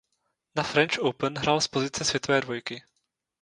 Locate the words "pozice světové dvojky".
1.67-2.83